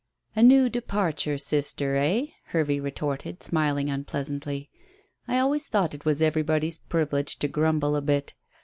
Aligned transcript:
"A 0.35 0.41
new 0.41 0.67
departure, 0.67 1.37
sister, 1.37 1.95
eh?" 1.95 2.25
Hervey 2.45 2.79
retorted, 2.79 3.43
smiling 3.43 3.87
unpleasantly. 3.91 4.71
"I 5.27 5.37
always 5.37 5.67
thought 5.67 5.93
it 5.93 6.05
was 6.05 6.23
everybody's 6.23 6.79
privilege 6.79 7.37
to 7.37 7.47
grumble 7.47 7.95
a 7.95 8.01
bit. 8.01 8.33